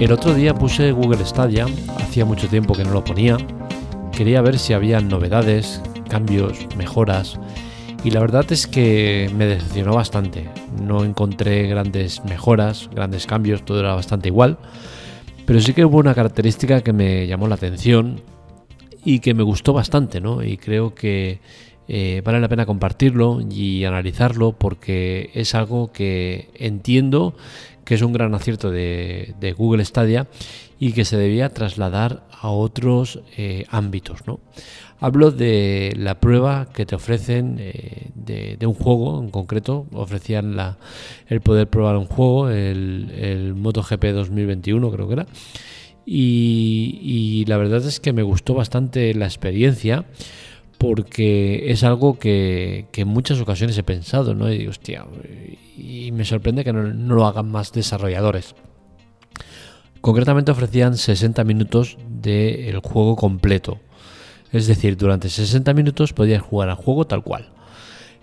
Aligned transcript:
El 0.00 0.12
otro 0.12 0.32
día 0.32 0.54
puse 0.54 0.92
Google 0.92 1.24
Stadia, 1.24 1.66
hacía 1.98 2.24
mucho 2.24 2.46
tiempo 2.46 2.72
que 2.72 2.84
no 2.84 2.92
lo 2.92 3.02
ponía. 3.02 3.36
Quería 4.12 4.40
ver 4.42 4.56
si 4.56 4.72
había 4.72 5.00
novedades, 5.00 5.82
cambios, 6.08 6.68
mejoras. 6.76 7.40
Y 8.04 8.12
la 8.12 8.20
verdad 8.20 8.46
es 8.52 8.68
que 8.68 9.28
me 9.34 9.46
decepcionó 9.46 9.96
bastante. 9.96 10.48
No 10.80 11.04
encontré 11.04 11.66
grandes 11.66 12.24
mejoras, 12.24 12.88
grandes 12.94 13.26
cambios, 13.26 13.64
todo 13.64 13.80
era 13.80 13.96
bastante 13.96 14.28
igual. 14.28 14.58
Pero 15.44 15.60
sí 15.60 15.72
que 15.72 15.84
hubo 15.84 15.98
una 15.98 16.14
característica 16.14 16.80
que 16.80 16.92
me 16.92 17.26
llamó 17.26 17.48
la 17.48 17.56
atención 17.56 18.20
y 19.04 19.18
que 19.18 19.34
me 19.34 19.42
gustó 19.42 19.72
bastante, 19.72 20.20
¿no? 20.20 20.44
Y 20.44 20.58
creo 20.58 20.94
que 20.94 21.40
eh, 21.88 22.22
vale 22.24 22.38
la 22.38 22.48
pena 22.48 22.66
compartirlo 22.66 23.40
y 23.40 23.84
analizarlo 23.84 24.52
porque 24.52 25.30
es 25.34 25.56
algo 25.56 25.90
que 25.90 26.50
entiendo 26.54 27.34
que 27.88 27.94
es 27.94 28.02
un 28.02 28.12
gran 28.12 28.34
acierto 28.34 28.70
de, 28.70 29.54
Google 29.56 29.82
Stadia 29.82 30.26
y 30.78 30.92
que 30.92 31.06
se 31.06 31.16
debía 31.16 31.48
trasladar 31.48 32.22
a 32.30 32.50
otros 32.50 33.20
eh, 33.38 33.64
ámbitos. 33.70 34.26
¿no? 34.26 34.40
Hablo 35.00 35.30
de 35.30 35.94
la 35.96 36.20
prueba 36.20 36.68
que 36.70 36.84
te 36.84 36.94
ofrecen 36.94 37.56
eh, 37.58 38.10
de, 38.14 38.66
un 38.66 38.74
juego 38.74 39.22
en 39.22 39.30
concreto. 39.30 39.86
Ofrecían 39.94 40.54
la, 40.54 40.76
el 41.28 41.40
poder 41.40 41.66
probar 41.68 41.96
un 41.96 42.04
juego, 42.04 42.50
el, 42.50 43.54
MotoGP 43.56 44.04
2021 44.12 44.90
creo 44.90 45.06
que 45.06 45.14
era. 45.14 45.26
Y 46.04 47.46
la 47.46 47.56
verdad 47.56 47.82
es 47.86 48.00
que 48.00 48.12
me 48.12 48.22
gustó 48.22 48.52
bastante 48.52 49.14
la 49.14 49.24
experiencia 49.24 50.04
porque 50.78 51.70
es 51.70 51.82
algo 51.82 52.18
que, 52.18 52.86
en 52.94 53.08
muchas 53.08 53.40
ocasiones 53.40 53.76
he 53.76 53.82
pensado, 53.82 54.34
¿no? 54.34 54.52
Y 54.52 54.68
hostia, 54.68 55.06
y 55.76 56.12
me 56.12 56.24
sorprende 56.24 56.64
que 56.64 56.72
no, 56.72 56.82
lo 56.82 57.26
hagan 57.26 57.50
más 57.50 57.72
desarrolladores. 57.72 58.54
Concretamente 60.00 60.52
ofrecían 60.52 60.96
60 60.96 61.42
minutos 61.42 61.98
del 62.08 62.78
juego 62.78 63.16
completo. 63.16 63.80
Es 64.52 64.68
decir, 64.68 64.96
durante 64.96 65.28
60 65.28 65.74
minutos 65.74 66.12
podías 66.12 66.40
jugar 66.40 66.68
al 66.68 66.76
juego 66.76 67.06
tal 67.06 67.24
cual. 67.24 67.50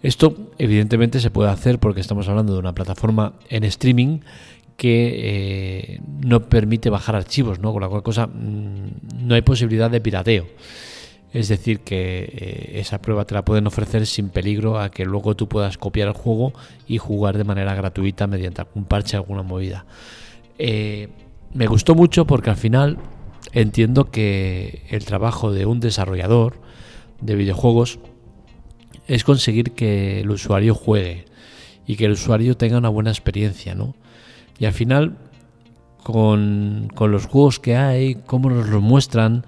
Esto 0.01 0.35
evidentemente 0.57 1.19
se 1.19 1.31
puede 1.31 1.49
hacer 1.49 1.79
porque 1.79 1.99
estamos 1.99 2.27
hablando 2.29 2.53
de 2.53 2.59
una 2.59 2.73
plataforma 2.73 3.33
en 3.49 3.65
streaming 3.65 4.19
que 4.77 5.95
eh, 5.95 6.01
no 6.25 6.47
permite 6.47 6.89
bajar 6.89 7.15
archivos, 7.15 7.59
¿no? 7.59 7.73
Con 7.73 7.81
la 7.81 7.89
cual 7.89 8.03
cosa 8.03 8.27
mm, 8.27 9.27
no 9.27 9.35
hay 9.35 9.41
posibilidad 9.41 9.89
de 9.89 10.01
pirateo. 10.01 10.45
Es 11.35 11.49
decir, 11.49 11.81
que 11.81 12.29
eh, 12.31 12.79
esa 12.79 13.01
prueba 13.01 13.25
te 13.25 13.35
la 13.35 13.43
pueden 13.43 13.67
ofrecer 13.67 14.07
sin 14.07 14.29
peligro 14.29 14.79
a 14.79 14.89
que 14.89 15.03
luego 15.03 15.35
tú 15.35 15.49
puedas 15.49 15.77
copiar 15.77 16.07
el 16.07 16.13
juego 16.13 16.53
y 16.87 16.97
jugar 16.97 17.37
de 17.37 17.43
manera 17.43 17.75
gratuita 17.75 18.25
mediante 18.25 18.61
algún 18.61 18.85
parche, 18.85 19.17
alguna 19.17 19.43
movida. 19.43 19.85
Eh, 20.57 21.09
me 21.53 21.67
gustó 21.67 21.93
mucho 21.93 22.25
porque 22.25 22.51
al 22.51 22.55
final 22.55 22.99
entiendo 23.51 24.11
que 24.11 24.83
el 24.89 25.03
trabajo 25.03 25.51
de 25.51 25.65
un 25.65 25.81
desarrollador 25.81 26.61
de 27.19 27.35
videojuegos 27.35 27.99
es 29.09 29.25
conseguir 29.25 29.73
que 29.73 30.21
el 30.21 30.31
usuario 30.31 30.73
juegue 30.73 31.25
y 31.85 31.97
que 31.97 32.05
el 32.05 32.13
usuario 32.13 32.55
tenga 32.55 32.77
una 32.77 32.87
buena 32.87 33.09
experiencia, 33.09 33.75
¿no? 33.75 33.93
Y 34.57 34.63
al 34.63 34.73
final, 34.73 35.17
con, 36.01 36.89
con 36.95 37.11
los 37.11 37.25
juegos 37.25 37.59
que 37.59 37.75
hay, 37.75 38.15
cómo 38.25 38.49
nos 38.49 38.69
los 38.69 38.81
muestran, 38.81 39.43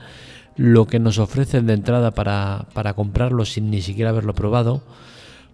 lo 0.58 0.88
que 0.88 1.00
nos 1.00 1.19
ofrecen 1.19 1.67
de 1.67 1.73
entrada 1.73 2.11
para, 2.11 2.94
comprarlo 2.95 3.45
sin 3.45 3.69
ni 3.69 3.81
siquiera 3.81 4.09
haberlo 4.09 4.33
probado, 4.33 4.81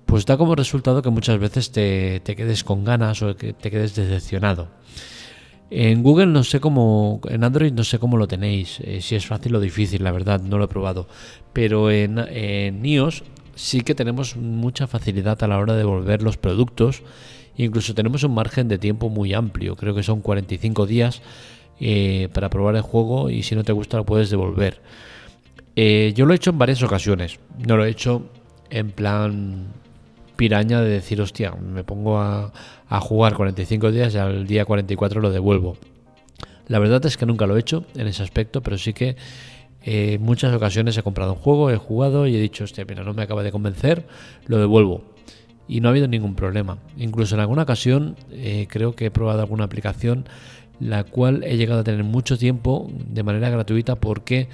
pues 0.05 0.25
da 0.25 0.37
como 0.37 0.55
resultado 0.55 1.01
que 1.01 1.09
muchas 1.09 1.39
veces 1.39 1.71
te, 1.71 2.21
quedes 2.23 2.63
con 2.63 2.83
ganas 2.83 3.21
o 3.21 3.35
que 3.35 3.53
te 3.53 3.69
quedes 3.69 3.95
decepcionado. 3.95 4.69
En 5.69 6.03
Google 6.03 6.27
no 6.27 6.43
sé 6.43 6.59
cómo, 6.59 7.19
en 7.29 7.43
Android 7.43 7.73
no 7.73 7.83
sé 7.83 7.99
cómo 7.99 8.17
lo 8.17 8.27
tenéis, 8.27 8.79
eh, 8.81 9.01
si 9.01 9.15
es 9.15 9.25
fácil 9.25 9.55
o 9.55 9.59
difícil, 9.59 10.03
la 10.03 10.11
verdad, 10.11 10.39
no 10.41 10.57
lo 10.57 10.65
he 10.65 10.67
probado. 10.67 11.07
Pero 11.51 11.91
en, 11.91 12.19
en 12.19 12.85
iOS 12.85 13.23
sí 13.55 13.81
que 13.81 13.95
tenemos 13.95 14.37
mucha 14.37 14.87
facilidad 14.87 15.43
a 15.43 15.47
la 15.47 15.57
hora 15.57 15.73
de 15.73 15.79
devolver 15.79 16.21
los 16.21 16.37
productos. 16.37 17.01
Incluso 17.57 17.93
tenemos 17.93 18.23
un 18.23 18.33
margen 18.33 18.67
de 18.67 18.77
tiempo 18.77 19.09
muy 19.09 19.33
amplio, 19.33 19.75
creo 19.75 19.93
que 19.93 20.03
son 20.03 20.21
45 20.21 20.85
días 20.85 21.21
eh, 21.79 22.29
para 22.33 22.49
probar 22.49 22.75
el 22.75 22.81
juego 22.81 23.29
y 23.29 23.43
si 23.43 23.55
no 23.55 23.63
te 23.63 23.73
gusta 23.73 23.97
lo 23.97 24.05
puedes 24.05 24.29
devolver. 24.29 24.79
Eh, 25.75 26.13
yo 26.15 26.25
lo 26.25 26.33
he 26.33 26.35
hecho 26.35 26.51
en 26.51 26.59
varias 26.59 26.83
ocasiones. 26.83 27.39
No 27.65 27.77
lo 27.77 27.85
he 27.85 27.89
hecho 27.89 28.23
en 28.69 28.91
plan 28.91 29.67
piraña 30.35 30.81
de 30.81 30.89
decir, 30.89 31.19
hostia, 31.19 31.51
me 31.51 31.83
pongo 31.83 32.19
a, 32.19 32.51
jugar 33.01 33.33
45 33.33 33.91
días 33.91 34.13
y 34.13 34.19
al 34.19 34.45
día 34.45 34.65
44 34.65 35.19
lo 35.19 35.31
devuelvo. 35.31 35.77
La 36.67 36.77
verdad 36.77 37.03
es 37.07 37.17
que 37.17 37.25
nunca 37.25 37.47
lo 37.47 37.57
he 37.57 37.59
hecho 37.59 37.85
en 37.95 38.05
ese 38.05 38.21
aspecto, 38.21 38.61
pero 38.61 38.77
sí 38.77 38.93
que 38.93 39.17
eh, 39.83 40.13
en 40.13 40.21
muchas 40.21 40.53
ocasiones 40.53 40.95
he 40.95 41.01
comprado 41.01 41.33
un 41.33 41.39
juego, 41.39 41.71
he 41.71 41.77
jugado 41.77 42.27
y 42.27 42.35
he 42.35 42.39
dicho, 42.39 42.63
hostia, 42.63 42.85
mira, 42.87 43.03
no 43.03 43.15
me 43.15 43.23
acaba 43.23 43.41
de 43.41 43.51
convencer, 43.51 44.05
lo 44.45 44.59
devuelvo. 44.59 45.03
Y 45.67 45.81
no 45.81 45.87
ha 45.87 45.91
habido 45.91 46.07
ningún 46.07 46.35
problema. 46.35 46.77
Incluso 46.97 47.33
en 47.33 47.41
alguna 47.41 47.63
ocasión 47.63 48.15
creo 48.67 48.95
que 48.95 49.07
he 49.07 49.11
probado 49.11 49.41
alguna 49.41 49.63
aplicación 49.63 50.25
la 50.83 51.03
cual 51.03 51.43
he 51.43 51.57
llegado 51.57 51.81
a 51.81 51.83
tener 51.83 52.03
mucho 52.03 52.37
tiempo 52.37 52.91
de 53.07 53.23
manera 53.23 53.49
gratuita 53.49 53.95
porque 53.95 54.49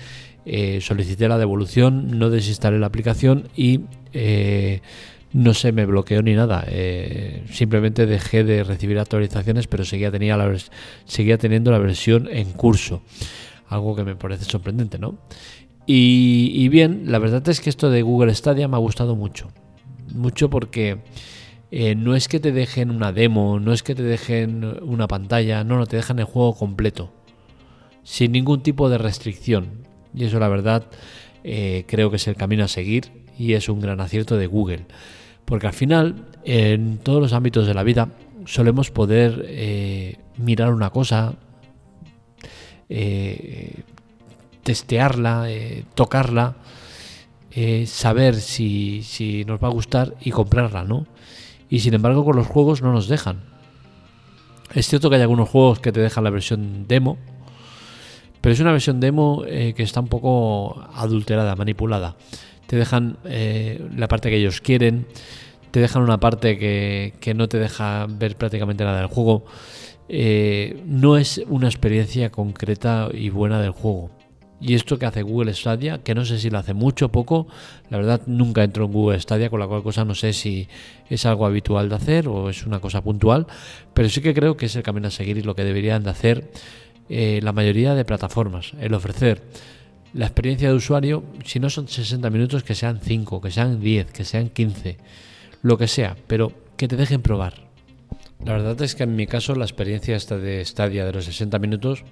eh, 0.45 0.79
solicité 0.81 1.27
la 1.27 1.37
devolución, 1.37 2.19
no 2.19 2.29
desinstalé 2.29 2.79
la 2.79 2.87
aplicación 2.87 3.49
y 3.55 3.81
eh, 4.13 4.81
no 5.33 5.53
se 5.53 5.71
me 5.71 5.85
bloqueó 5.85 6.21
ni 6.21 6.35
nada. 6.35 6.63
Eh, 6.67 7.43
simplemente 7.51 8.05
dejé 8.05 8.43
de 8.43 8.63
recibir 8.63 8.99
actualizaciones, 8.99 9.67
pero 9.67 9.85
seguía, 9.85 10.11
seguía 11.05 11.37
teniendo 11.37 11.71
la 11.71 11.79
versión 11.79 12.27
en 12.31 12.51
curso. 12.51 13.01
Algo 13.67 13.95
que 13.95 14.03
me 14.03 14.15
parece 14.15 14.45
sorprendente, 14.45 14.97
¿no? 14.97 15.17
Y, 15.85 16.51
y 16.53 16.69
bien, 16.69 17.03
la 17.07 17.19
verdad 17.19 17.47
es 17.49 17.61
que 17.61 17.69
esto 17.69 17.89
de 17.89 18.03
Google 18.03 18.33
Stadia 18.35 18.67
me 18.67 18.75
ha 18.75 18.79
gustado 18.79 19.15
mucho. 19.15 19.51
Mucho 20.13 20.49
porque 20.49 20.99
eh, 21.71 21.93
no 21.95 22.15
es 22.15 22.27
que 22.27 22.39
te 22.39 22.51
dejen 22.51 22.89
una 22.89 23.11
demo, 23.11 23.59
no 23.59 23.73
es 23.73 23.83
que 23.83 23.93
te 23.93 24.01
dejen 24.01 24.63
una 24.81 25.07
pantalla, 25.07 25.63
no, 25.63 25.77
no, 25.77 25.85
te 25.85 25.97
dejan 25.97 26.17
el 26.19 26.25
juego 26.25 26.55
completo, 26.55 27.11
sin 28.03 28.31
ningún 28.31 28.63
tipo 28.63 28.89
de 28.89 28.97
restricción. 28.97 29.87
Y 30.13 30.25
eso 30.25 30.39
la 30.39 30.47
verdad 30.47 30.87
eh, 31.43 31.85
creo 31.87 32.09
que 32.09 32.15
es 32.15 32.27
el 32.27 32.35
camino 32.35 32.63
a 32.63 32.67
seguir 32.67 33.11
y 33.37 33.53
es 33.53 33.69
un 33.69 33.81
gran 33.81 34.01
acierto 34.01 34.35
de 34.37 34.47
Google. 34.47 34.85
Porque 35.45 35.67
al 35.67 35.73
final, 35.73 36.27
en 36.43 36.97
todos 36.97 37.21
los 37.21 37.33
ámbitos 37.33 37.67
de 37.67 37.73
la 37.75 37.83
vida, 37.83 38.09
solemos 38.45 38.89
poder 38.89 39.45
eh, 39.47 40.17
mirar 40.37 40.73
una 40.73 40.89
cosa, 40.89 41.35
testearla, 44.63 45.47
tocarla, 45.93 46.55
saber 47.85 48.35
si, 48.35 49.03
si 49.03 49.45
nos 49.45 49.63
va 49.63 49.67
a 49.67 49.71
gustar 49.71 50.15
y 50.21 50.31
comprarla, 50.31 50.83
¿no? 50.83 51.05
Y 51.69 51.79
sin 51.79 51.93
embargo 51.93 52.25
con 52.25 52.35
los 52.35 52.47
juegos 52.47 52.81
no 52.81 52.91
nos 52.91 53.07
dejan. 53.07 53.41
Es 54.73 54.87
cierto 54.87 55.09
que 55.09 55.15
hay 55.15 55.21
algunos 55.21 55.49
juegos 55.49 55.79
que 55.79 55.91
te 55.91 55.99
dejan 55.99 56.23
la 56.23 56.29
versión 56.29 56.87
demo, 56.87 57.17
pero 58.41 58.53
es 58.53 58.59
una 58.59 58.71
versión 58.71 58.99
demo 58.99 59.43
eh, 59.45 59.73
que 59.75 59.83
está 59.83 59.99
un 59.99 60.07
poco 60.07 60.83
adulterada, 60.93 61.55
manipulada. 61.55 62.15
Te 62.67 62.75
dejan 62.75 63.17
eh, 63.25 63.87
la 63.95 64.07
parte 64.07 64.29
que 64.29 64.37
ellos 64.37 64.61
quieren, 64.61 65.07
te 65.71 65.79
dejan 65.79 66.03
una 66.03 66.19
parte 66.19 66.57
que, 66.57 67.13
que 67.19 67.33
no 67.33 67.47
te 67.47 67.57
deja 67.57 68.05
ver 68.07 68.35
prácticamente 68.35 68.83
nada 68.83 68.99
del 68.99 69.07
juego. 69.07 69.45
Eh, 70.07 70.81
no 70.85 71.17
es 71.17 71.41
una 71.47 71.67
experiencia 71.67 72.31
concreta 72.31 73.09
y 73.13 73.29
buena 73.29 73.61
del 73.61 73.71
juego. 73.71 74.09
Y 74.61 74.73
esto 74.73 74.99
que 74.99 75.05
hace 75.05 75.21
Google 75.21 75.53
Stadia, 75.53 75.99
que 75.99 76.13
no 76.13 76.25
sé 76.25 76.37
si 76.37 76.49
lo 76.49 76.57
hace 76.57 76.73
mucho 76.73 77.05
o 77.05 77.09
poco, 77.09 77.47
la 77.89 77.97
verdad 77.97 78.21
nunca 78.25 78.63
entro 78.63 78.85
en 78.85 78.91
Google 78.91 79.19
Stadia, 79.19 79.49
con 79.49 79.59
la 79.59 79.67
cual 79.67 79.83
cosa 79.83 80.03
no 80.03 80.15
sé 80.15 80.33
si 80.33 80.67
es 81.09 81.25
algo 81.25 81.45
habitual 81.45 81.87
de 81.87 81.95
hacer 81.95 82.27
o 82.27 82.49
es 82.49 82.65
una 82.65 82.79
cosa 82.79 83.01
puntual, 83.01 83.47
pero 83.93 84.09
sí 84.09 84.21
que 84.21 84.33
creo 84.33 84.57
que 84.57 84.65
es 84.65 84.75
el 84.75 84.83
camino 84.83 85.07
a 85.07 85.11
seguir 85.11 85.37
y 85.37 85.43
lo 85.43 85.55
que 85.55 85.63
deberían 85.63 86.03
de 86.03 86.09
hacer 86.09 86.51
eh, 87.07 87.39
la 87.41 87.53
mayoría 87.53 87.95
de 87.95 88.03
plataformas, 88.03 88.73
el 88.79 88.93
ofrecer 88.93 89.41
la 90.13 90.25
experiencia 90.25 90.69
de 90.69 90.75
usuario, 90.75 91.23
si 91.45 91.59
no 91.59 91.69
son 91.69 91.87
60 91.87 92.29
minutos, 92.29 92.63
que 92.63 92.75
sean 92.75 92.99
5, 93.01 93.41
que 93.41 93.51
sean 93.51 93.79
10, 93.79 94.11
que 94.11 94.25
sean 94.25 94.49
15, 94.49 94.97
lo 95.61 95.77
que 95.77 95.87
sea, 95.87 96.17
pero 96.27 96.51
que 96.77 96.87
te 96.87 96.95
dejen 96.95 97.21
probar. 97.21 97.69
La 98.43 98.53
verdad 98.53 98.81
es 98.81 98.95
que 98.95 99.03
en 99.03 99.15
mi 99.15 99.27
caso 99.27 99.53
la 99.55 99.65
experiencia 99.65 100.15
esta 100.15 100.37
de 100.37 100.63
Stadia 100.63 101.05
de 101.05 101.13
los 101.13 101.25
60 101.25 101.59
minutos 101.59 102.05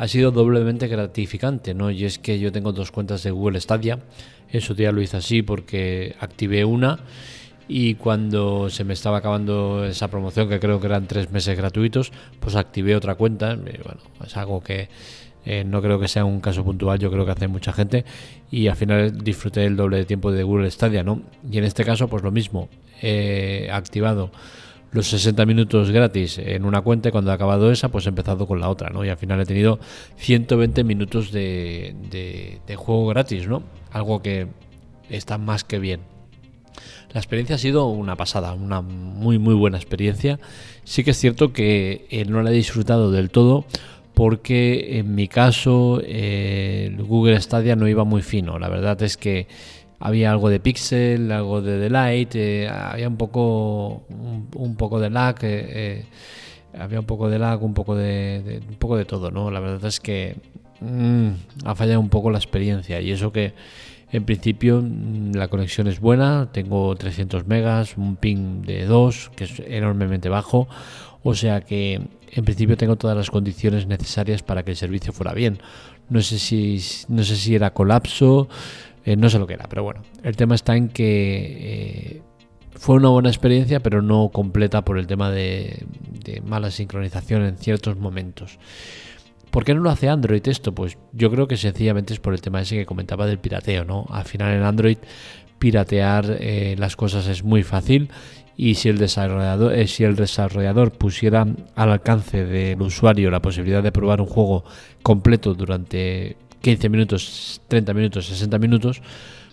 ha 0.00 0.08
sido 0.08 0.30
doblemente 0.30 0.88
gratificante, 0.88 1.74
¿no? 1.74 1.90
Y 1.90 2.06
es 2.06 2.18
que 2.18 2.38
yo 2.38 2.50
tengo 2.50 2.72
dos 2.72 2.90
cuentas 2.90 3.22
de 3.22 3.32
Google 3.32 3.60
Stadia. 3.60 3.98
Eso 4.50 4.72
día 4.72 4.92
lo 4.92 5.02
hice 5.02 5.18
así 5.18 5.42
porque 5.42 6.16
activé 6.20 6.64
una 6.64 7.00
y 7.68 7.96
cuando 7.96 8.70
se 8.70 8.82
me 8.84 8.94
estaba 8.94 9.18
acabando 9.18 9.84
esa 9.84 10.08
promoción, 10.08 10.48
que 10.48 10.58
creo 10.58 10.80
que 10.80 10.86
eran 10.86 11.06
tres 11.06 11.30
meses 11.30 11.54
gratuitos, 11.54 12.12
pues 12.40 12.56
activé 12.56 12.96
otra 12.96 13.16
cuenta. 13.16 13.54
bueno, 13.56 14.00
es 14.24 14.34
algo 14.38 14.62
que 14.62 14.88
eh, 15.44 15.64
no 15.64 15.82
creo 15.82 16.00
que 16.00 16.08
sea 16.08 16.24
un 16.24 16.40
caso 16.40 16.64
puntual, 16.64 16.98
yo 16.98 17.10
creo 17.10 17.26
que 17.26 17.32
hace 17.32 17.46
mucha 17.46 17.74
gente 17.74 18.06
y 18.50 18.68
al 18.68 18.76
final 18.76 19.22
disfruté 19.22 19.66
el 19.66 19.76
doble 19.76 19.98
de 19.98 20.06
tiempo 20.06 20.32
de 20.32 20.42
Google 20.44 20.70
Stadia, 20.70 21.04
¿no? 21.04 21.20
Y 21.52 21.58
en 21.58 21.64
este 21.64 21.84
caso, 21.84 22.08
pues 22.08 22.22
lo 22.22 22.30
mismo, 22.30 22.70
he 23.02 23.68
activado 23.70 24.30
los 24.92 25.08
60 25.08 25.46
minutos 25.46 25.90
gratis 25.90 26.38
en 26.38 26.64
una 26.64 26.80
cuenta 26.80 27.08
y 27.08 27.12
cuando 27.12 27.30
he 27.30 27.34
acabado 27.34 27.70
esa, 27.70 27.90
pues 27.90 28.06
he 28.06 28.08
empezado 28.08 28.46
con 28.46 28.60
la 28.60 28.68
otra, 28.68 28.90
¿no? 28.90 29.04
Y 29.04 29.08
al 29.08 29.16
final 29.16 29.40
he 29.40 29.46
tenido 29.46 29.78
120 30.16 30.84
minutos 30.84 31.30
de, 31.32 31.94
de 32.66 32.76
juego 32.76 33.06
gratis, 33.06 33.46
¿no? 33.46 33.62
Algo 33.92 34.20
que 34.20 34.48
está 35.08 35.38
más 35.38 35.64
que 35.64 35.78
bien. 35.78 36.00
La 37.12 37.20
experiencia 37.20 37.56
ha 37.56 37.58
sido 37.58 37.86
una 37.86 38.16
pasada, 38.16 38.52
una 38.52 38.82
muy 38.82 39.38
muy 39.38 39.54
buena 39.54 39.78
experiencia. 39.78 40.38
Sí 40.84 41.02
que 41.02 41.10
es 41.10 41.18
cierto 41.18 41.52
que 41.52 42.06
eh, 42.10 42.24
no 42.24 42.42
la 42.42 42.50
he 42.50 42.54
disfrutado 42.54 43.10
del 43.10 43.30
todo 43.30 43.64
porque 44.14 44.98
en 44.98 45.14
mi 45.14 45.28
caso 45.28 46.00
eh, 46.04 46.96
Google 46.98 47.40
Stadia 47.40 47.74
no 47.74 47.88
iba 47.88 48.04
muy 48.04 48.22
fino. 48.22 48.58
La 48.58 48.68
verdad 48.68 49.02
es 49.02 49.16
que 49.16 49.48
había 50.00 50.30
algo 50.30 50.48
de 50.48 50.58
pixel, 50.58 51.30
algo 51.30 51.62
de 51.62 51.78
delight, 51.78 52.34
eh, 52.34 52.68
había 52.68 53.08
un 53.08 53.16
poco 53.16 54.02
un, 54.08 54.74
poco 54.76 54.98
de 54.98 55.10
lag, 55.10 55.36
había 56.78 57.00
un 57.00 57.06
poco 57.06 57.28
de 57.28 57.38
lag, 57.38 57.62
un 57.62 57.74
poco 57.74 57.94
de, 57.94 58.62
un 58.68 58.76
poco 58.76 58.96
de 58.96 59.04
todo, 59.04 59.30
¿no? 59.30 59.50
La 59.50 59.60
verdad 59.60 59.84
es 59.86 60.00
que 60.00 60.36
mm, 60.80 61.28
ha 61.64 61.74
fallado 61.74 62.00
un 62.00 62.08
poco 62.08 62.30
la 62.30 62.38
experiencia 62.38 63.00
y 63.00 63.10
eso 63.12 63.32
que 63.32 63.52
en 64.12 64.24
principio 64.24 64.82
mm, 64.82 65.34
la 65.34 65.48
conexión 65.48 65.86
es 65.86 66.00
buena, 66.00 66.50
tengo 66.52 66.94
300 66.96 67.46
megas, 67.46 67.96
un 67.96 68.16
ping 68.16 68.62
de 68.62 68.86
2 68.86 69.32
que 69.36 69.44
es 69.44 69.62
enormemente 69.66 70.28
bajo, 70.28 70.68
o 71.22 71.34
sea 71.34 71.60
que 71.60 72.00
en 72.32 72.44
principio 72.44 72.76
tengo 72.76 72.96
todas 72.96 73.16
las 73.16 73.30
condiciones 73.30 73.86
necesarias 73.86 74.42
para 74.42 74.64
que 74.64 74.70
el 74.72 74.76
servicio 74.76 75.12
fuera 75.12 75.34
bien. 75.34 75.58
No 76.08 76.22
sé 76.22 76.38
si, 76.38 76.80
no 77.08 77.22
sé 77.22 77.36
si 77.36 77.54
era 77.54 77.72
colapso, 77.72 78.48
eh, 79.04 79.16
no 79.16 79.30
sé 79.30 79.38
lo 79.38 79.46
que 79.46 79.54
era, 79.54 79.68
pero 79.68 79.82
bueno, 79.82 80.02
el 80.22 80.36
tema 80.36 80.54
está 80.54 80.76
en 80.76 80.88
que 80.88 81.56
eh, 81.60 82.22
fue 82.72 82.96
una 82.96 83.08
buena 83.08 83.28
experiencia, 83.28 83.80
pero 83.80 84.02
no 84.02 84.30
completa 84.32 84.84
por 84.84 84.98
el 84.98 85.06
tema 85.06 85.30
de 85.30 85.84
mala 86.44 86.70
sincronización 86.70 87.42
en 87.42 87.56
ciertos 87.56 87.96
momentos. 87.96 88.58
¿Por 89.50 89.64
qué 89.64 89.74
no 89.74 89.80
lo 89.80 89.90
hace 89.90 90.08
Android 90.08 90.46
esto? 90.46 90.72
Pues 90.74 90.96
yo 91.12 91.30
creo 91.30 91.48
que 91.48 91.56
sencillamente 91.56 92.12
es 92.12 92.20
por 92.20 92.34
el 92.34 92.40
tema 92.40 92.60
ese 92.60 92.76
que 92.76 92.86
comentaba 92.86 93.26
del 93.26 93.38
pirateo, 93.38 93.84
¿no? 93.84 94.06
Al 94.08 94.24
final 94.24 94.54
en 94.54 94.62
Android 94.62 94.98
piratear 95.58 96.38
eh, 96.40 96.76
las 96.78 96.96
cosas 96.96 97.26
es 97.26 97.44
muy 97.44 97.62
fácil 97.62 98.10
y 98.56 98.76
si 98.76 98.88
el 98.88 98.98
desarrollador 98.98 99.86
si 99.86 100.04
el 100.04 100.16
desarrollador 100.16 100.92
pusiera 100.92 101.46
al 101.74 101.90
alcance 101.90 102.46
del 102.46 102.80
usuario 102.80 103.30
la 103.30 103.42
posibilidad 103.42 103.82
de 103.82 103.92
probar 103.92 104.22
un 104.22 104.26
juego 104.26 104.64
completo 105.02 105.52
durante 105.52 106.36
15 106.60 106.88
minutos, 106.88 107.60
30 107.68 107.94
minutos, 107.94 108.26
60 108.26 108.58
minutos, 108.58 109.02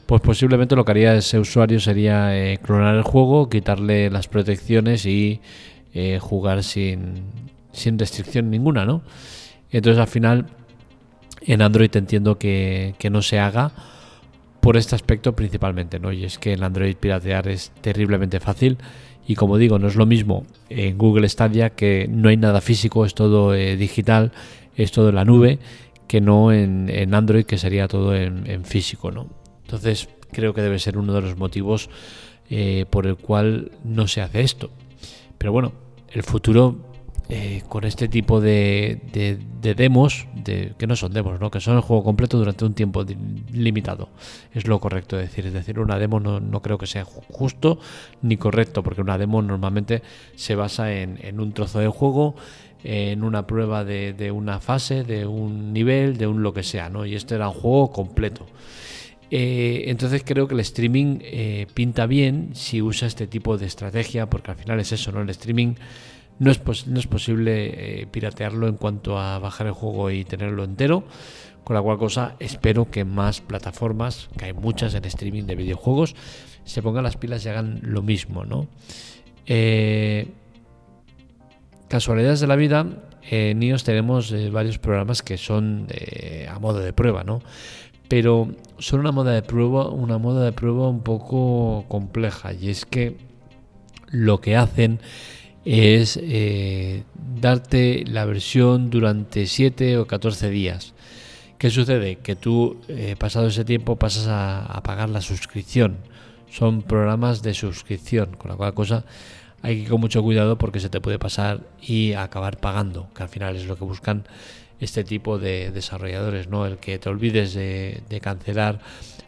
pues 0.06 0.21
posiblemente 0.21 0.75
lo 0.75 0.86
que 0.86 0.92
haría 0.92 1.15
ese 1.15 1.39
usuario 1.39 1.80
sería 1.80 2.38
eh, 2.38 2.59
clonar 2.59 2.95
el 2.95 3.04
juego, 3.04 3.50
quitarle 3.50 4.09
las 4.09 4.27
protecciones 4.27 5.06
y 5.06 5.42
jugar 6.19 6.62
sin, 6.62 7.24
sin 7.71 7.98
restricción 7.98 8.51
ninguna, 8.51 8.86
¿no? 8.86 9.01
Entonces 9.71 10.00
al 10.00 10.07
final 10.07 10.45
en 11.48 11.62
Android 11.62 11.95
entiendo 11.95 12.38
que, 12.38 12.95
no 13.09 13.21
se 13.21 13.39
haga 13.39 13.71
por 14.59 14.75
este 14.75 14.95
aspecto 14.95 15.36
principalmente, 15.36 16.00
¿no? 16.00 16.12
Y 16.12 16.25
es 16.25 16.38
que 16.38 16.54
en 16.54 16.63
Android 16.63 16.95
piratear 16.95 17.48
es 17.48 17.71
terriblemente 17.81 18.39
fácil 18.39 18.77
y 19.25 19.36
como 19.36 19.57
digo, 19.57 19.80
no 19.80 19.88
es 19.88 19.95
lo 19.95 20.06
mismo 20.06 20.45
en 20.69 20.98
Google 20.98 21.27
Stadia 21.30 21.69
que 21.69 22.07
no 22.09 22.30
hay 22.30 22.38
nada 22.38 22.62
físico, 22.62 23.06
es 23.06 23.13
todo 23.13 23.54
eh, 23.54 23.77
digital, 23.77 24.31
es 24.75 24.92
todo 24.92 25.09
en 25.09 25.15
la 25.15 25.25
nube, 25.25 25.59
que 26.07 26.21
no 26.21 26.51
en, 26.51 27.13
Android 27.13 27.45
que 27.45 27.57
sería 27.57 27.88
todo 27.88 28.15
en, 28.15 28.63
físico, 28.65 29.12
¿no? 29.12 29.27
Entonces 29.63 30.09
creo 30.31 30.54
que 30.54 30.62
debe 30.62 30.80
ser 30.80 30.98
uno 30.98 31.13
de 31.13 31.21
los 31.21 31.38
motivos 31.38 31.89
eh, 32.50 32.86
por 32.89 33.06
el 33.06 33.18
cual 33.18 33.71
no 33.83 34.07
se 34.07 34.21
hace 34.21 34.42
esto. 34.42 34.71
Pero 35.38 35.51
bueno, 35.51 35.74
el 36.12 36.24
futuro 36.24 36.88
eh, 37.30 37.63
con 37.68 37.83
este 37.83 38.07
tipo 38.07 38.39
de, 38.39 39.01
demos, 39.62 40.27
de, 40.33 40.74
que 40.77 40.88
no 40.88 40.95
son 40.95 41.12
demos, 41.12 41.42
¿no? 41.42 41.51
que 41.51 41.59
son 41.59 41.75
el 41.75 41.81
juego 41.81 42.06
completo 42.06 42.38
durante 42.38 42.63
un 42.63 42.74
tiempo 42.74 43.04
limitado. 43.51 44.07
Es 44.54 44.65
lo 44.65 44.80
correcto 44.80 45.18
decir. 45.18 45.45
Es 45.45 45.51
decir, 45.51 45.77
una 45.80 46.00
demo 46.00 46.21
no, 46.21 46.62
creo 46.62 46.77
que 46.77 46.88
sea 46.88 47.04
justo 47.04 47.80
ni 48.21 48.38
correcto, 48.38 48.81
porque 48.81 49.01
una 49.01 49.18
demo 49.18 49.42
normalmente 49.42 50.04
se 50.36 50.56
basa 50.56 50.94
en, 50.94 51.39
un 51.42 51.51
trozo 51.51 51.80
de 51.80 51.89
juego, 51.89 52.36
en 52.83 53.24
una 53.24 53.47
prueba 53.47 53.83
de, 53.83 54.31
una 54.31 54.59
fase, 54.59 55.03
de 55.03 55.25
un 55.25 55.74
nivel, 55.74 56.18
de 56.18 56.27
un 56.27 56.44
lo 56.44 56.53
que 56.53 56.63
sea, 56.63 56.89
¿no? 56.89 57.06
Y 57.06 57.15
este 57.15 57.35
era 57.35 57.50
un 57.50 57.56
juego 57.56 57.91
completo. 57.91 58.45
Eh, 59.29 59.85
entonces 59.88 60.24
creo 60.25 60.47
que 60.47 60.53
el 60.53 60.62
streaming 60.62 61.19
eh, 61.21 61.68
pinta 61.74 62.06
bien 62.06 62.51
si 62.53 62.81
usa 62.81 63.07
este 63.07 63.27
tipo 63.27 63.57
de 63.57 63.65
estrategia, 63.65 64.29
porque 64.29 64.51
al 64.51 64.57
final 64.57 64.79
es 64.79 64.91
eso, 64.91 65.12
¿no? 65.12 65.21
El 65.21 65.29
streaming 65.29 65.75
no 66.39 66.51
es, 66.51 66.88
no 66.88 67.00
es 67.00 67.07
posible 67.07 68.01
eh, 68.01 68.07
piratearlo 68.07 68.68
en 68.68 68.75
cuanto 68.75 69.19
a 69.19 69.39
bajar 69.39 69.68
el 69.68 69.73
juego 69.73 70.12
y 70.12 70.23
tenerlo 70.23 70.63
entero. 70.63 71.03
Con 71.63 71.75
la 71.75 71.81
cual 71.81 71.97
cosa 71.97 72.38
espero 72.39 72.89
que 72.89 73.03
más 73.03 73.41
plataformas, 73.41 74.30
que 74.38 74.45
hay 74.45 74.53
muchas 74.53 74.94
en 74.94 75.03
streaming 75.03 75.44
de 75.44 75.56
videojuegos, 75.56 76.15
se 76.63 76.81
pongan 76.81 77.03
las 77.03 77.18
pilas 77.18 77.45
y 77.45 77.50
hagan 77.50 77.81
lo 77.83 78.01
mismo, 78.01 78.45
¿no? 78.45 78.69
Eh, 79.47 80.27
casualidades 81.97 82.39
de 82.39 82.45
la 82.47 82.55
vida, 82.55 82.85
en 83.23 83.63
iOS 83.63 83.83
tenemos 83.83 84.31
eh, 84.31 84.51
varios 84.51 84.77
programas 84.77 85.23
que 85.23 85.38
son 85.38 85.88
a 86.47 86.59
modo 86.59 86.79
de 86.79 86.94
prueba, 86.94 87.23
¿no? 87.23 87.41
Pero 88.07 88.55
son 88.77 88.99
una 88.99 89.11
moda 89.11 89.31
de 89.31 89.41
prueba, 89.41 89.89
una 89.89 90.19
moda 90.19 90.45
de 90.45 90.51
prueba 90.51 90.89
un 90.89 91.01
poco 91.01 91.85
compleja. 91.88 92.53
Y 92.53 92.69
es 92.69 92.85
que 92.85 93.17
lo 94.09 94.39
que 94.41 94.55
hacen 94.55 94.99
es 95.65 96.19
eh, 96.21 97.03
darte 97.41 98.05
la 98.07 98.25
versión 98.25 98.91
durante 98.91 99.47
7 99.47 99.97
o 99.97 100.05
14 100.07 100.49
días. 100.49 100.94
¿Qué 101.57 101.69
sucede? 101.69 102.17
Que 102.17 102.35
tú, 102.35 102.79
eh, 102.88 103.15
pasado 103.17 103.47
ese 103.47 103.65
tiempo, 103.65 103.97
pasas 103.97 104.27
a, 104.29 104.81
pagar 104.83 105.09
la 105.09 105.21
suscripción. 105.21 105.97
Son 106.49 106.83
programas 106.83 107.41
de 107.41 107.53
suscripción, 107.53 108.38
con 108.38 108.51
la 108.51 108.55
cual 108.55 108.73
cosa 108.73 109.03
hay 109.62 109.75
que 109.75 109.81
ir 109.83 109.89
con 109.89 110.01
mucho 110.01 110.21
cuidado 110.21 110.57
porque 110.57 110.80
se 110.80 110.89
te 110.89 111.01
puede 111.01 111.19
pasar 111.19 111.62
y 111.81 112.13
acabar 112.13 112.57
pagando, 112.59 113.09
que 113.13 113.24
al 113.24 113.30
final 113.30 113.56
es 113.56 113.65
lo 113.65 113.75
que 113.75 113.83
buscan 113.83 114.24
este 114.80 115.04
tipo 115.04 115.39
de 115.39 115.71
desarrolladores, 115.71 116.50
¿no? 116.50 116.65
El 116.65 116.77
que 116.77 117.00
te 117.00 117.09
olvides 117.09 117.54
de, 117.54 118.19
cancelar 118.21 118.80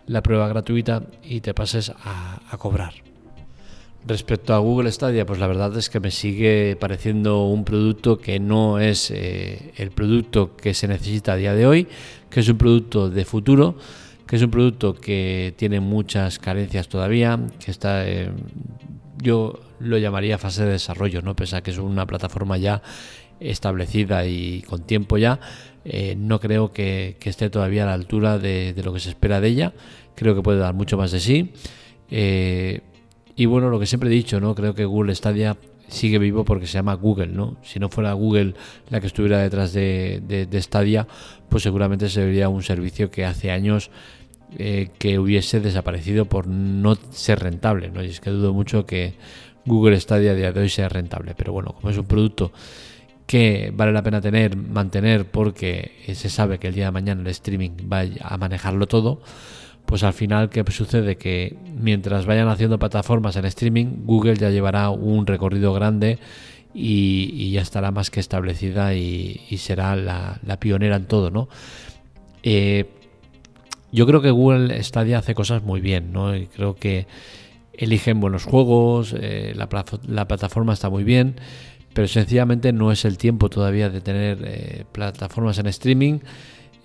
la 0.05 0.21
prueba 0.21 0.47
gratuita 0.47 1.03
y 1.23 1.41
te 1.41 1.53
pases 1.53 1.91
a 2.03 2.57
cobrar. 2.57 2.93
Respecto 4.07 4.53
a 4.53 4.59
Google 4.59 4.91
Stadia, 4.91 5.25
pues 5.25 5.39
la 5.39 5.47
verdad 5.47 5.75
es 5.77 5.89
que 5.89 5.99
me 5.99 6.09
sigue 6.09 6.77
pareciendo 6.79 7.43
un 7.43 7.65
producto 7.65 8.17
que 8.17 8.39
no 8.39 8.79
es 8.79 9.11
eh, 9.11 9.73
el 9.75 9.91
producto 9.91 10.55
que 10.55 10.73
se 10.73 10.87
necesita 10.87 11.33
a 11.33 11.35
día 11.35 11.53
de 11.53 11.67
hoy, 11.67 11.87
que 12.29 12.39
es 12.39 12.47
un 12.47 12.57
producto 12.57 13.09
de 13.09 13.25
futuro, 13.25 13.75
que 14.25 14.37
es 14.37 14.41
un 14.41 14.51
producto 14.51 14.93
que 14.95 15.53
tiene 15.57 15.81
muchas 15.81 16.39
carencias 16.39 16.87
todavía, 16.87 17.39
que 17.63 17.71
está, 17.71 18.05
yo 19.21 19.59
lo 19.79 19.97
llamaría 19.97 20.37
fase 20.37 20.65
de 20.65 20.71
desarrollo, 20.71 21.21
no 21.21 21.35
pese 21.35 21.57
a 21.57 21.61
que 21.61 21.71
es 21.71 21.77
una 21.77 22.05
plataforma 22.05 22.57
ya 22.57 22.81
establecida 23.39 24.25
y 24.25 24.61
con 24.63 24.83
tiempo 24.83 25.17
ya, 25.17 25.39
eh, 25.85 26.15
no 26.17 26.39
creo 26.39 26.71
que, 26.71 27.17
esté 27.23 27.49
todavía 27.49 27.83
a 27.83 27.87
la 27.87 27.93
altura 27.93 28.37
de, 28.37 28.73
lo 28.83 28.93
que 28.93 28.99
se 28.99 29.09
espera 29.09 29.41
de 29.41 29.47
ella. 29.47 29.73
Creo 30.15 30.35
que 30.35 30.41
puede 30.41 30.59
dar 30.59 30.73
mucho 30.73 30.97
más 30.97 31.11
de 31.11 31.19
sí. 31.19 31.51
Eh, 32.11 32.81
y 33.35 33.45
bueno, 33.45 33.69
lo 33.69 33.79
que 33.79 33.85
siempre 33.85 34.09
he 34.09 34.13
dicho, 34.13 34.39
¿no? 34.39 34.53
Creo 34.55 34.75
que 34.75 34.85
Google 34.85 35.15
Stadia 35.15 35.57
sigue 35.87 36.19
vivo 36.19 36.43
porque 36.45 36.67
se 36.67 36.73
llama 36.73 36.93
Google, 36.93 37.27
¿no? 37.27 37.57
Si 37.63 37.79
no 37.79 37.89
fuera 37.89 38.13
Google 38.13 38.53
la 38.89 38.99
que 38.99 39.07
estuviera 39.07 39.39
detrás 39.39 39.73
de, 39.73 40.21
de, 40.27 40.61
Stadia, 40.61 41.07
pues 41.47 41.63
seguramente 41.63 42.09
sería 42.09 42.49
un 42.49 42.63
servicio 42.63 43.09
que 43.09 43.25
hace 43.25 43.51
años 43.51 43.89
eh, 44.57 44.89
que 44.99 45.19
hubiese 45.19 45.59
desaparecido 45.59 46.25
por 46.25 46.47
no 46.47 46.95
ser 47.11 47.39
rentable, 47.39 47.89
¿no? 47.89 48.03
Y 48.03 48.07
es 48.07 48.19
que 48.19 48.29
dudo 48.29 48.53
mucho 48.53 48.85
que 48.85 49.15
Google 49.69 49.99
Stadia 49.99 50.31
a 50.31 50.35
día 50.35 50.51
de 50.51 50.59
hoy 50.59 50.69
sea 50.69 50.89
rentable, 50.89 51.35
pero 51.37 51.53
bueno, 51.53 51.73
como 51.73 51.89
es 51.89 51.97
un 51.97 52.05
producto 52.05 52.51
que 53.25 53.71
vale 53.75 53.91
la 53.93 54.01
pena 54.01 54.19
tener, 54.19 54.57
mantener, 54.57 55.25
porque 55.25 55.91
se 56.13 56.29
sabe 56.29 56.57
que 56.57 56.67
el 56.67 56.73
día 56.73 56.85
de 56.85 56.91
mañana 56.91 57.21
el 57.21 57.27
streaming 57.27 57.69
va 57.91 58.03
a 58.21 58.37
manejarlo 58.37 58.87
todo, 58.87 59.21
pues 59.85 60.03
al 60.03 60.13
final, 60.13 60.49
¿qué 60.49 60.63
sucede? 60.71 61.15
Que 61.15 61.55
mientras 61.79 62.25
vayan 62.25 62.47
haciendo 62.47 62.79
plataformas 62.79 63.35
en 63.35 63.45
streaming, 63.45 64.05
Google 64.05 64.35
ya 64.35 64.49
llevará 64.49 64.89
un 64.89 65.27
recorrido 65.27 65.73
grande 65.73 66.17
y, 66.73 67.51
ya 67.51 67.61
estará 67.61 67.91
más 67.91 68.09
que 68.09 68.19
establecida 68.19 68.95
y, 68.95 69.39
será 69.57 69.95
la, 69.95 70.39
pionera 70.59 70.95
en 70.95 71.05
todo, 71.05 71.29
¿no? 71.29 71.49
Eh, 72.41 72.85
yo 73.91 74.07
creo 74.07 74.21
que 74.21 74.31
Google 74.31 74.81
Stadia 74.83 75.19
hace 75.19 75.35
cosas 75.35 75.63
muy 75.63 75.81
bien, 75.81 76.11
¿no? 76.13 76.35
Y 76.35 76.47
creo 76.47 76.75
que 76.75 77.07
eligen 77.79 78.19
buenos 78.19 78.43
juegos, 78.43 79.15
eh, 79.17 79.53
la, 79.55 79.69
plataforma 80.27 80.73
está 80.73 80.89
muy 80.89 81.05
bien, 81.05 81.35
pero 81.93 82.07
sencillamente 82.07 82.73
no 82.73 82.91
es 82.91 83.05
el 83.05 83.17
tiempo 83.17 83.49
todavía 83.49 83.89
de 83.89 84.01
tener 84.01 84.39
eh, 84.43 84.85
plataformas 84.91 85.57
en 85.59 85.67
streaming. 85.67 86.19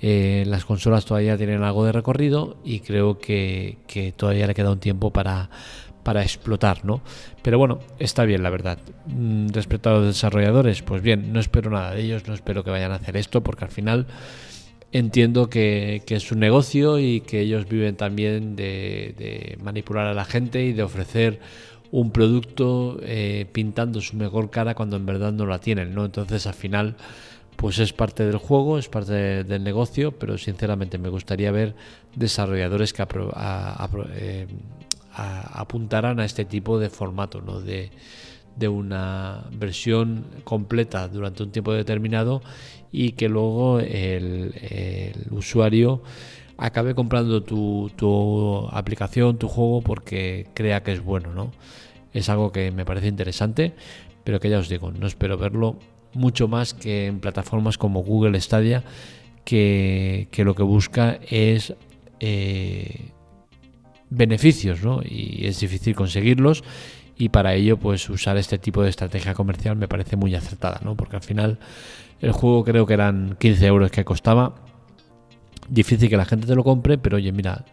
Eh, 0.01 0.45
las 0.47 0.65
consolas 0.65 1.05
todavía 1.05 1.37
tienen 1.37 1.65
algo 1.65 1.85
de 1.85 1.91
recorrido 1.91 2.57
y 2.65 2.81
creo 2.81 3.19
que, 3.19 3.77
todavía 4.17 4.47
le 4.47 4.55
queda 4.55 4.71
un 4.71 4.79
tiempo 4.79 5.13
para, 5.13 5.51
para 6.05 6.23
explotar, 6.23 6.85
¿no? 6.85 7.01
Pero 7.43 7.59
bueno, 7.59 7.81
está 7.99 8.25
bien, 8.25 8.45
la 8.45 8.51
verdad. 8.51 8.79
Mm, 9.07 9.49
respecto 9.49 9.91
a 9.91 9.95
los 9.95 10.07
desarrolladores, 10.07 10.83
pues 10.83 11.03
bien, 11.03 11.33
no 11.33 11.41
espero 11.41 11.71
nada 11.71 11.91
de 11.93 12.03
ellos, 12.03 12.29
no 12.29 12.35
espero 12.35 12.63
que 12.63 12.71
vayan 12.71 12.93
a 12.93 12.97
hacer 12.97 13.17
esto, 13.17 13.43
porque 13.43 13.65
al 13.65 13.71
final 13.73 14.07
entiendo 14.95 15.51
que, 15.51 16.03
es 16.07 16.31
un 16.31 16.39
negocio 16.39 17.01
y 17.01 17.21
que 17.21 17.41
ellos 17.41 17.69
viven 17.69 17.97
también 17.97 18.55
de, 18.55 19.59
manipular 19.63 20.07
a 20.07 20.15
la 20.15 20.25
gente 20.25 20.65
y 20.65 20.73
de 20.73 20.85
ofrecer 20.85 21.41
un 21.91 22.13
producto 22.13 22.99
eh, 23.03 23.47
pintando 23.53 24.01
su 24.01 24.17
mejor 24.17 24.51
cara 24.51 24.75
cuando 24.75 24.97
en 24.97 25.05
verdad 25.05 25.33
no 25.33 25.47
la 25.47 25.59
tienen, 25.59 25.95
¿no? 25.95 26.05
Entonces 26.05 26.47
al 26.47 26.55
final 26.55 26.97
pues 27.57 27.79
es 27.81 27.93
parte 27.93 28.25
del 28.25 28.37
juego, 28.37 28.79
es 28.79 28.89
parte 28.89 29.43
del 29.45 29.65
negocio, 29.65 30.13
pero 30.13 30.39
sinceramente 30.39 30.97
me 30.99 31.09
gustaría 31.09 31.51
ver 31.51 31.75
desarrolladores 32.15 32.93
que 32.93 33.05
eh, 34.15 34.47
apuntaran 35.17 36.21
a 36.21 36.25
este 36.25 36.45
tipo 36.45 36.79
de 36.79 36.89
formato, 36.89 37.41
¿no? 37.41 37.61
de, 37.61 37.91
una 38.69 39.45
versión 39.53 40.25
completa 40.45 41.09
durante 41.09 41.43
un 41.43 41.51
tiempo 41.51 41.73
determinado 41.73 42.43
y 42.93 43.13
que 43.13 43.29
luego 43.29 43.81
el, 43.81 44.55
usuario 45.31 46.03
acabe 46.57 46.95
comprando 46.95 47.43
tu, 47.43 47.91
tu, 47.97 48.69
aplicación, 48.71 49.39
tu 49.39 49.49
juego, 49.49 49.83
porque 49.83 50.47
crea 50.55 50.83
que 50.83 50.93
es 50.93 51.03
bueno. 51.03 51.35
¿no? 51.35 51.51
Es 52.13 52.29
algo 52.29 52.53
que 52.53 52.71
me 52.71 52.85
parece 52.85 53.09
interesante, 53.09 53.75
pero 54.23 54.39
que 54.39 54.49
ya 54.49 54.59
os 54.59 54.69
digo, 54.69 54.93
no 54.93 55.07
espero 55.07 55.37
verlo 55.37 55.79
mucho 56.15 56.49
más 56.49 56.75
que 56.75 57.07
en 57.07 57.21
plataformas 57.21 57.77
como 57.77 58.03
Google 58.03 58.41
Stadia, 58.41 58.85
que, 59.45 60.29
lo 60.39 60.55
que 60.55 60.63
busca 60.63 61.19
es 61.29 61.75
eh, 62.21 63.11
beneficios, 64.11 64.83
¿no? 64.83 65.03
Y 65.05 65.47
es 65.47 65.61
difícil 65.61 65.95
conseguirlos 65.95 66.65
y 67.17 67.29
para 67.29 67.55
ello 67.55 67.77
pues 67.77 68.09
usar 68.11 68.37
este 68.37 68.59
tipo 68.59 68.83
de 68.83 68.91
estrategia 68.91 69.35
comercial 69.35 69.77
me 69.77 69.89
parece 69.89 70.17
muy 70.17 70.35
acertada, 70.35 70.81
¿no? 70.85 70.97
Porque 70.97 71.17
al 71.17 71.23
final 71.23 71.59
el 72.21 72.33
juego 72.33 72.65
creo 72.65 72.87
que 72.87 72.95
eran 72.95 73.37
15 73.39 73.67
euros 73.67 73.91
que 73.91 74.05
costaba. 74.05 74.55
Difícil 75.69 76.11
que 76.11 76.17
la 76.17 76.27
gente 76.27 76.47
te 76.47 76.55
lo 76.55 76.63
compre, 76.63 76.99
pero 76.99 77.17
oye, 77.17 77.33
mira, 77.33 77.65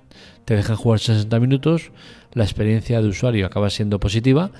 te 0.45 0.55
dejan 0.55 0.77
jugar 0.77 0.99
60 0.99 1.39
minutos, 1.39 1.91
la 2.33 2.43
experiencia 2.43 3.01
de 3.01 3.07
usuario 3.07 3.45
acaba 3.45 3.69
siendo 3.69 3.99
positiva 3.99 4.51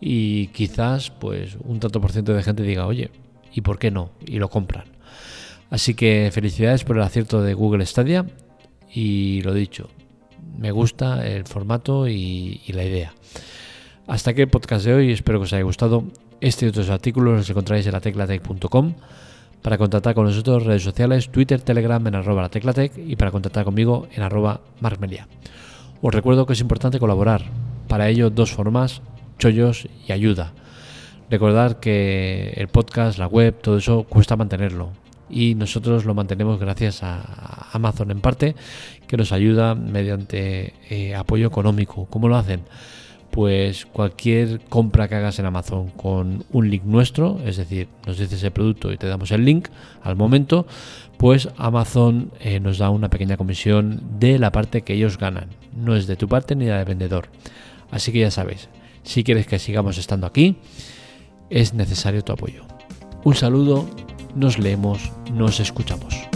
y 0.00 0.48
quizás 0.48 1.10
pues 1.10 1.56
un 1.64 1.80
tanto 1.80 2.00
por 2.00 2.12
ciento 2.12 2.32
de 2.34 2.42
gente 2.42 2.62
diga, 2.62 2.86
oye, 2.86 3.10
y 3.52 3.62
por 3.62 3.78
qué 3.78 3.90
no, 3.90 4.10
y 4.24 4.38
lo 4.38 4.50
compran. 4.50 4.84
Así 5.70 5.94
que 5.94 6.30
felicidades 6.32 6.84
por 6.84 6.96
el 6.96 7.02
acierto 7.02 7.42
de 7.42 7.54
Google 7.54 7.84
Stadia 7.86 8.26
y 8.92 9.42
lo 9.42 9.52
dicho, 9.52 9.88
me 10.58 10.70
gusta 10.70 11.26
el 11.26 11.44
formato 11.44 12.08
y, 12.08 12.60
la 12.68 12.84
idea. 12.84 13.12
Hasta 14.06 14.30
aquí 14.30 14.40
el 14.40 14.48
podcast 14.48 14.84
de 14.84 14.94
hoy, 14.94 15.10
espero 15.10 15.40
que 15.40 15.44
os 15.44 15.52
haya 15.52 15.64
gustado. 15.64 16.04
Este 16.40 16.64
y 16.64 16.68
otros 16.68 16.90
artículos 16.90 17.38
los 17.38 17.50
encontráis 17.50 17.86
en 17.86 17.92
la 17.92 18.00
teclatec.com. 18.00 18.94
Para 19.62 19.78
contactar 19.78 20.14
con 20.14 20.26
nosotros, 20.26 20.64
redes 20.64 20.84
sociales, 20.84 21.30
Twitter, 21.30 21.60
Telegram 21.60 22.06
en 22.06 22.14
arroba 22.14 22.42
la 22.42 22.48
teclatec 22.48 22.92
y 22.98 23.16
para 23.16 23.32
contactar 23.32 23.64
conmigo 23.64 24.06
en 24.14 24.22
arroba 24.22 24.60
marmelia. 24.80 25.26
Os 26.02 26.14
recuerdo 26.14 26.46
que 26.46 26.52
es 26.52 26.60
importante 26.60 27.00
colaborar. 27.00 27.42
Para 27.88 28.08
ello, 28.08 28.30
dos 28.30 28.52
formas, 28.52 29.02
chollos 29.40 29.88
y 30.06 30.12
ayuda. 30.12 30.52
Recordar 31.28 31.80
que 31.80 32.52
el 32.56 32.68
podcast, 32.68 33.18
la 33.18 33.26
web, 33.26 33.60
todo 33.60 33.76
eso 33.76 34.04
cuesta 34.04 34.36
mantenerlo 34.36 34.90
y 35.28 35.56
nosotros 35.56 36.04
lo 36.04 36.14
mantenemos 36.14 36.60
gracias 36.60 37.02
a 37.02 37.70
Amazon 37.72 38.12
en 38.12 38.20
parte, 38.20 38.54
que 39.08 39.16
nos 39.16 39.32
ayuda 39.32 39.74
mediante 39.74 40.74
eh, 40.90 41.16
apoyo 41.16 41.48
económico. 41.48 42.06
¿Cómo 42.08 42.28
lo 42.28 42.36
hacen? 42.36 42.60
Pues 43.36 43.84
cualquier 43.84 44.60
compra 44.60 45.08
que 45.08 45.14
hagas 45.14 45.38
en 45.38 45.44
Amazon 45.44 45.90
con 45.90 46.46
un 46.52 46.70
link 46.70 46.84
nuestro, 46.84 47.38
es 47.44 47.58
decir, 47.58 47.86
nos 48.06 48.16
dices 48.16 48.42
el 48.42 48.50
producto 48.50 48.90
y 48.90 48.96
te 48.96 49.06
damos 49.06 49.30
el 49.30 49.44
link 49.44 49.68
al 50.02 50.16
momento, 50.16 50.66
pues 51.18 51.50
Amazon 51.58 52.32
eh, 52.40 52.60
nos 52.60 52.78
da 52.78 52.88
una 52.88 53.10
pequeña 53.10 53.36
comisión 53.36 54.00
de 54.18 54.38
la 54.38 54.52
parte 54.52 54.80
que 54.80 54.94
ellos 54.94 55.18
ganan. 55.18 55.50
No 55.76 55.94
es 55.94 56.06
de 56.06 56.16
tu 56.16 56.28
parte 56.28 56.56
ni 56.56 56.64
la 56.64 56.78
del 56.78 56.86
vendedor. 56.86 57.28
Así 57.90 58.10
que 58.10 58.20
ya 58.20 58.30
sabes, 58.30 58.70
si 59.02 59.22
quieres 59.22 59.46
que 59.46 59.58
sigamos 59.58 59.98
estando 59.98 60.26
aquí, 60.26 60.56
es 61.50 61.74
necesario 61.74 62.24
tu 62.24 62.32
apoyo. 62.32 62.64
Un 63.22 63.34
saludo, 63.34 63.86
nos 64.34 64.58
leemos, 64.58 65.12
nos 65.30 65.60
escuchamos. 65.60 66.26